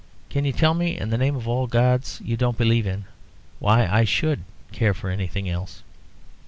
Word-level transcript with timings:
Can 0.31 0.45
you 0.45 0.51
tell 0.51 0.73
me, 0.73 0.97
in 0.97 1.11
the 1.11 1.17
name 1.19 1.35
of 1.35 1.47
all 1.47 1.67
the 1.67 1.71
gods 1.73 2.19
you 2.25 2.35
don't 2.35 2.57
believe 2.57 2.87
in, 2.87 3.05
why 3.59 3.85
I 3.85 4.03
should 4.03 4.43
care 4.71 4.95
for 4.95 5.11
anything 5.11 5.47
else?" 5.47 5.83